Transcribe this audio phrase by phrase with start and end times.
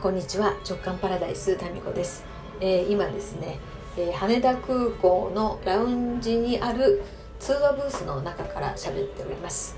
[0.00, 0.56] こんにちは。
[0.66, 2.24] 直感パラダイスタミコです、
[2.58, 3.58] えー、今ですね、
[3.98, 7.02] えー、羽田空港のラウンジにある
[7.38, 9.76] 通話ブースの中から喋っております。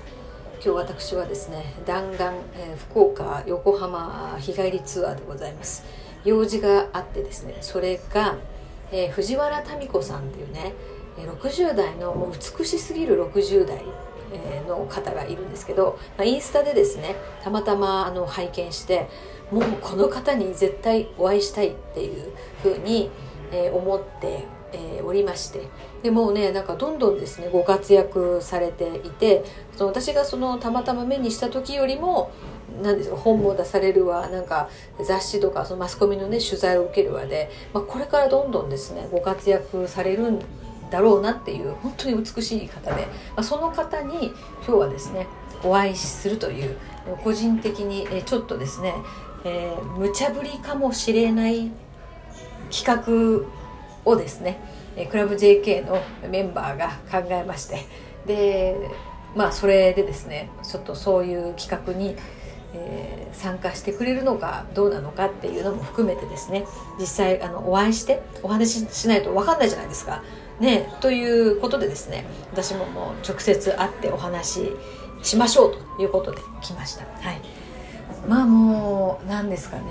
[0.53, 5.83] 今日私はですね弾丸、えー、福岡横浜日帰りツアーでございます。
[6.23, 8.37] 用事があってですねそれが、
[8.93, 10.71] え藤原民子さんっていうね
[11.17, 13.83] 60代の美しすぎる60代
[14.67, 19.09] の方がいるんですけど、まあ、インスタでですねたまたまあの拝見して
[19.53, 22.31] もうこの方に絶対お会いしたいっていう
[22.63, 23.11] ふうに、
[23.51, 25.67] えー、思って、えー、おりまして。
[26.01, 29.45] でもうねなんかどんどんですねご活躍されていて
[29.77, 32.31] その私がそのたまたま目にした時よりも
[32.81, 34.69] 何ですか本も出されるわなんか
[35.01, 40.41] 雑誌とかそのマスコミのね取材を受けるわで、まあ、これからどんどんですねご活躍されるん
[40.89, 44.33] だろうなっていう本当に美しい方で、まあ、その方に
[44.65, 45.27] 今日はですね
[45.63, 46.75] お会いするという
[47.23, 48.93] 個人的にちょっとですね、
[49.45, 51.71] えー、無茶ぶりかもしれない
[52.71, 53.47] 企画
[54.05, 54.59] をですね
[54.95, 57.85] えクラブ JK のメンバーが考えまして
[58.25, 58.75] で
[59.35, 62.15] まあそれでですねちょっとそういう企画に、
[62.73, 66.65] えー、参加してくれるのかどうなのかっていうのも含めてですね
[66.99, 70.23] 実際あのお会いしてお話ししないと分かんないじゃないですか
[70.59, 74.71] ね、ということでですね私ももう直接会ってお話し
[75.23, 77.05] しましょうということで来ました。
[77.05, 77.62] はい
[78.27, 79.83] まあもう何ですかね。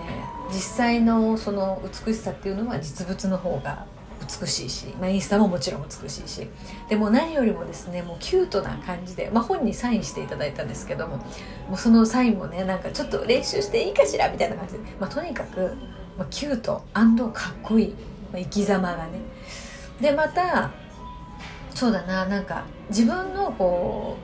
[0.49, 3.87] 実際のその美しさっていうのは実物の方が
[4.41, 6.49] 美しいし、まあ、インスタももちろん美しいし。
[6.89, 11.25] でも何よりもですねもうキュートな感じで、まあ、本にサインしていただいたんですけどもも
[11.75, 15.77] うそのサインもねなんかちょっと練習していいかしらみたいな感じで、まあ、とにかく、
[16.17, 16.83] まあ、キュート
[17.33, 17.89] かっこいい、
[18.33, 19.21] まあ、生き様がね。
[20.01, 20.71] でまた
[21.75, 24.17] そうだななんか自分のこ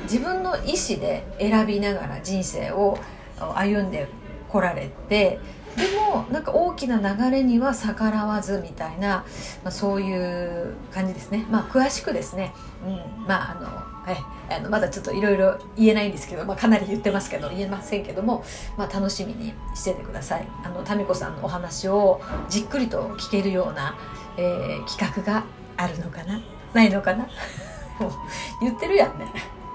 [0.00, 2.98] う自分の意思で選びながら人生を
[3.38, 4.08] 歩んで
[4.48, 5.38] こられて
[5.76, 9.24] でもなんか大きな流れには逆らわずみたいな、
[9.62, 11.46] まあ、そういう感じですね。
[11.50, 12.54] まあ詳しくですね、
[12.86, 18.44] うん、まああのはいあのまだちょっといろいろ言えないんですけど、まあ、かなり言ってますけど言えませんけども、
[18.78, 20.48] まあ、楽しみにしててください。
[20.64, 23.96] あの民子さんのお話をじっくりと聞けるような
[24.38, 25.44] えー、企画が
[25.76, 26.40] あるのかな？
[26.74, 27.24] ないのかな？
[27.98, 28.12] もう
[28.60, 29.26] 言ってるやんね、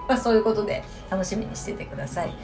[0.07, 2.35] まあ、そういうことで楽しみにしててください。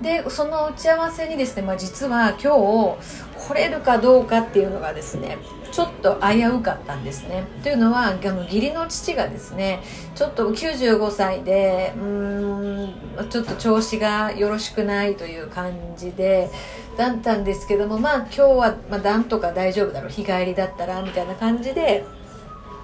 [0.00, 5.38] でその打ち合わせにですね、まあ、実は今日来れるかどうかっていうのがですね
[5.72, 7.44] ちょっと危うかったんですね。
[7.62, 9.82] というのはあの義理の父がですね
[10.14, 16.50] ちょっと95歳でうーんちょっと調子がよろしくないという感じで
[16.96, 22.04] だったんですけどもまあ今日は、ま、なんとか大丈夫だろう日帰りだったらみたいな感じで、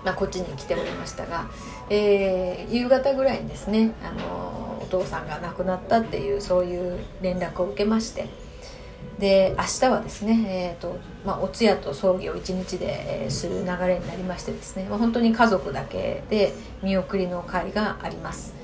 [0.04, 1.48] まあ、こっちに来ておりましたが、
[1.88, 8.28] えー、夕方ぐらいにですねあのお父さんが亡くなったっていうそういう連絡を受けまして
[9.18, 16.52] で明日はですね、えーとまあ、お通夜と葬儀を一日で、えー、する流れになりましてですね、まあ、本当に家族だけで
[16.82, 18.54] 見送りの会があります。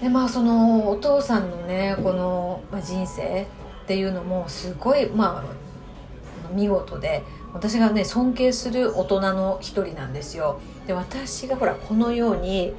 [0.00, 3.46] でまあそのお父さんのねこの、まあ、人生
[3.84, 7.22] っていうのもすごいまあ見事で
[7.54, 12.74] 私がね尊敬する大人の一人なんですよで私がほらこのように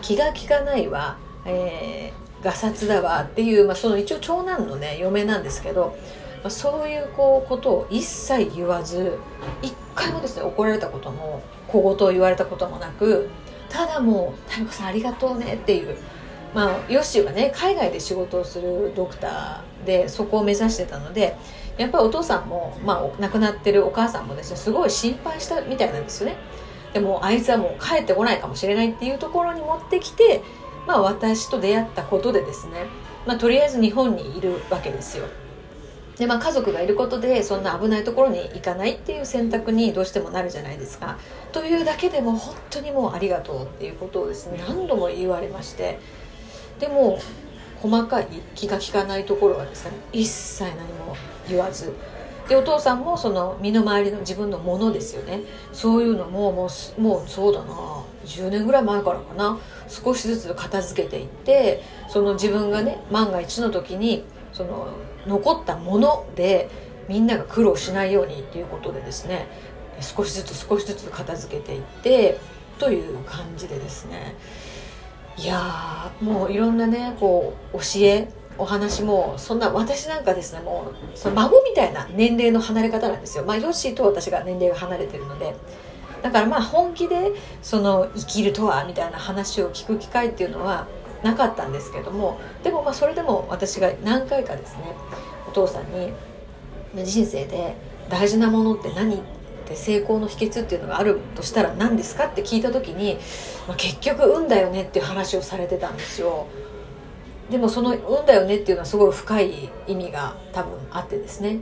[0.00, 5.96] 気が利かないわえー、ガサツだわっていう、まあ、その一応長男のね嫁なんですけど、
[6.42, 9.18] まあ、そういうこうことを一切言わず
[9.62, 13.28] 一回もですね怒られたことも小言を言われたこともなく
[13.68, 15.96] ただもう「民子さんありがとうね」っていう。
[16.52, 21.36] まあ、ヨッシーはね海外で仕事をするドクターでそこを目指してたので
[21.80, 26.36] やっぱりお父さんも、まあ、亡くなってるお母さんもですねすごい心配したみたいなんですよね
[26.92, 30.42] でもあいつはもう帰ってこないかもしれないっていうところに持ってきて
[30.86, 32.86] まあ、私と出会ったことでですね、
[33.26, 35.26] まあ、とりあえず日本にいるわけですよ。
[36.18, 41.16] でまあ、家族がいることでそんな危ないところに行かないっていう選択にどうしてもなるじゃないですか。
[41.50, 45.98] というだけでも本当にもうありがとうっていうことをですね何度も言われまして
[46.78, 47.18] でも
[47.80, 50.74] 細かい気が利かないところはですね一切何
[51.06, 51.16] も
[51.48, 51.92] 言わず。
[52.48, 55.40] でお父さんもその身の回りの自分のものですよね。
[55.72, 56.68] そういうのもも
[56.98, 57.66] うもうそうだな。
[58.26, 59.58] 10年ぐらい前からかな。
[59.88, 64.88] 少しずつ片付けていってその自分がね万が一の時にその
[65.26, 66.68] 残ったもので
[67.08, 69.46] みんなが苦労しないようにっていうことでですね。
[70.00, 72.38] 少しずつ少しずつ片付けていって
[72.78, 74.34] という感じでですね。
[75.40, 78.28] いやもういろんなねこう教え
[78.58, 83.44] お話もそんな私なんかですねもうその孫みたいな年齢の離れ方なんですよ。
[83.44, 85.56] まあヨッシーと私が年齢が離れてるので。
[86.22, 87.32] だからまあ本気で
[87.62, 90.86] その生きるとはみたいな話を聞く機会っていうのは
[91.22, 92.38] なかったんですけども。
[92.62, 94.82] でもまあそれでも私が何回かですね
[95.48, 96.12] お父さんに
[97.02, 97.74] 人生で
[98.10, 99.14] 大事なものって何？
[99.14, 99.39] って
[99.76, 103.18] 成功の秘訣っていうのがあるとしたら何ですかって聞いた時に、
[103.66, 106.46] まあ、結局運だよねっていう話をされてたんですよ。
[107.50, 111.58] でもその運だよねっていうのはすごい深い意味が多分あってですね。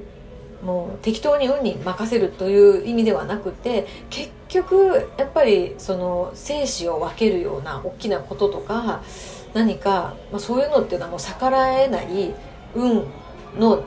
[0.62, 9.02] もう適当に運に任せるという意味ではなくて結局やっぱりその生死を分けるような大きなこととか
[9.54, 12.34] 何か、まあ、そういうのっていうのはもう逆らえない
[12.74, 13.06] 運
[13.56, 13.84] の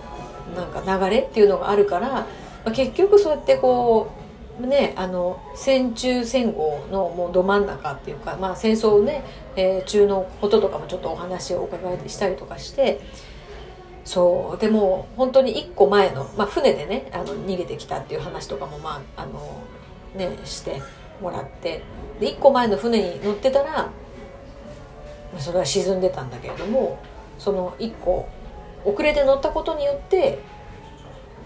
[0.56, 2.26] なんか流れっていうのがあるから、
[2.64, 4.12] まあ、結局そうやってこ
[4.62, 9.24] うねあの戦中戦後のもうど真ん中っていうか、まあ、戦争ね、
[9.56, 13.02] えー、中のこととかもちょっとお話をお伺いしたりとかして
[14.04, 19.62] そうでも本当に1個前の、まあ、船でねあの逃げてきたっていう話とかもまああの
[20.16, 20.82] ねして
[21.22, 21.84] もらって
[22.20, 23.90] で1個前の船に乗ってたら
[25.38, 27.00] それは沈んでたんだけれども
[27.38, 28.28] その1個
[28.84, 30.40] 遅れて乗ったことによって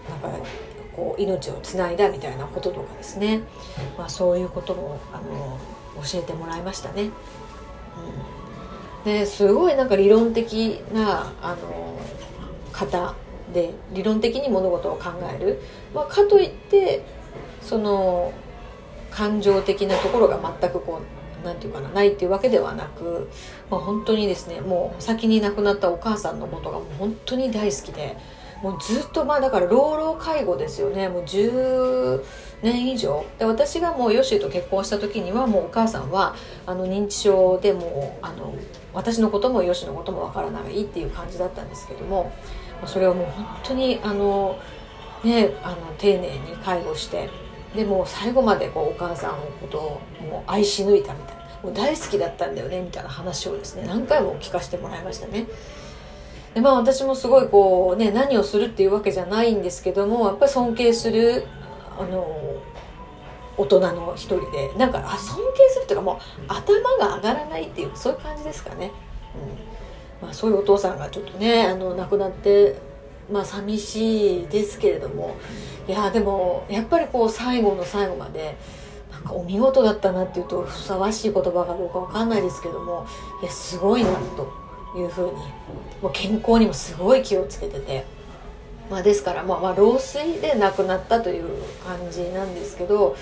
[0.08, 0.38] なんか
[0.96, 3.42] こう命をつないだみたいなこととかですね、
[3.98, 5.58] まあ、そういうこともあの
[6.02, 7.10] 教えてもらいましたね。
[9.04, 11.98] うん、ですごいなんか理論的なあの
[12.72, 13.14] 方
[13.52, 15.62] で理論的に物事を考える、
[15.94, 17.04] まあ、かといって
[17.60, 18.32] その
[19.10, 23.30] 感情的なところが全くこう何て言うかなないっていうわけではなく、
[23.70, 28.16] まあ、本当にですねもう先に亡くなったお母さんのことがもう本当に大好きで
[28.62, 32.22] もうずっとまあだから老老介護ですよねもう10
[32.62, 38.54] 年以上で私がもうヨシーと結婚した時にはもうお母さんはあの認知症でもあの
[38.94, 42.32] 私のこともヨッシのこともわからないっていう感じだったんですけども
[42.86, 44.58] それをもう本当にあの、
[45.22, 47.28] ね、あの丁寧に介護して
[47.74, 55.46] でも最後までこうお母さんのことをもう愛し抜いたみたいなもう大好きだったんだよねみたいな話をですね何回も聞かせてもらいましたね。
[56.56, 61.44] でまあ私もすごいこうね何をするっていうわけじゃないんですけどもやっぱり尊敬する
[61.98, 62.26] あの
[63.58, 66.18] 大人の一人でなんかあ尊敬するっていうかもう
[66.48, 68.90] 頭が上がらないっていうそういう感じですかね。
[69.34, 72.76] うんまあ、そういうお父さんがちょっとねあの亡くなって
[73.30, 75.36] まあ寂しいですけれども
[75.86, 78.56] いやでもやっぱりこう最後の最後まで
[79.12, 83.06] なんかお見事だったなっていうとふさわしい言葉かどうかわかんないですけども
[83.42, 84.65] いやすごいなと
[84.96, 85.32] いうふうに
[86.02, 88.04] もう健康にもすごい気をつけてて。
[88.88, 91.44] まあ、ですから、まあ、まあ老衰で亡くなったという
[91.84, 93.16] 感じなんですけど、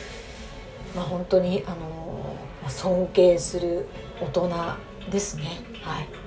[0.94, 2.36] まあ、本当にあの
[2.68, 3.86] 尊敬する
[4.20, 4.50] 大人
[5.10, 5.44] ですね。
[5.80, 6.24] はい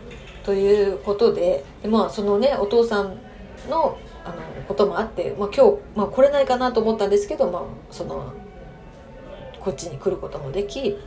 [0.48, 3.18] ということでで、まあ、そのねお父さん
[3.70, 4.36] のあの
[4.66, 8.34] こともあって、まあ、今日、まあ、来れないかなと思ったんですけど、まあ、その
[9.60, 10.98] こっちに来ることもでき、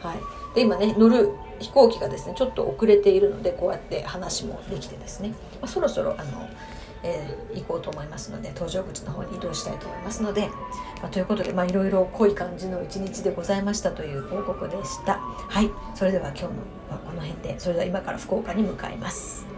[0.00, 6.48] はい、で今ね乗る飛行機がですねちょっと遅れているのでこうやって話もできてですね、まあ、そろそろあの
[7.02, 10.48] えー、行こうと思いますので搭乗口の方に移動したいと思いますので、
[11.00, 15.14] まあ、ということで、まあ、いろいろ濃い感じの一日でございましたという報告でした。
[15.14, 15.70] はい。
[15.94, 16.48] それでは今日の
[16.90, 19.49] はこの辺でそれでは今から福岡に向かいます。